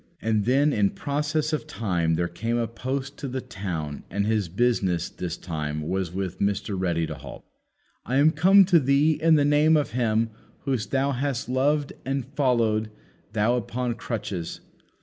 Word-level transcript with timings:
And 0.19 0.45
then 0.45 0.73
in 0.73 0.89
process 0.89 1.53
of 1.53 1.67
time 1.67 2.15
there 2.15 2.27
came 2.27 2.57
a 2.57 2.67
post 2.67 3.17
to 3.17 3.27
the 3.27 3.39
town 3.39 4.03
and 4.09 4.25
his 4.25 4.49
business 4.49 5.11
this 5.11 5.37
time 5.37 5.87
was 5.87 6.11
with 6.11 6.39
Mr. 6.39 6.73
Ready 6.75 7.05
to 7.05 7.13
halt. 7.13 7.45
"I 8.03 8.15
am 8.15 8.31
come 8.31 8.65
to 8.65 8.79
thee 8.79 9.19
in 9.21 9.35
the 9.35 9.45
name 9.45 9.77
of 9.77 9.91
Him 9.91 10.31
whom 10.61 10.79
thou 10.89 11.11
hast 11.11 11.49
loved 11.49 11.93
and 12.03 12.25
followed, 12.35 12.89
though 13.33 13.55
upon 13.55 13.93
crutches. 13.93 14.61